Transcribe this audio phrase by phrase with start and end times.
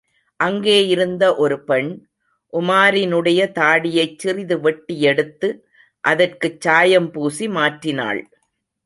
[0.39, 1.89] அங்கேயிருந்த ஒருபெண்,
[2.53, 5.49] உமாரினுடைய தாடியைச் சிறிது வெட்டி யெடுத்து
[6.03, 8.21] அதற்குச் சாயம் பூசி மாற்றினாள்.